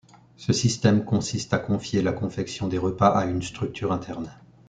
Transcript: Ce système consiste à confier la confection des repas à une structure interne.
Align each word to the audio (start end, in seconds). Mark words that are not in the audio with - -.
Ce 0.35 0.51
système 0.51 1.05
consiste 1.05 1.53
à 1.53 1.59
confier 1.59 2.01
la 2.01 2.11
confection 2.11 2.67
des 2.67 2.79
repas 2.79 3.09
à 3.09 3.25
une 3.25 3.43
structure 3.43 3.91
interne. 3.91 4.31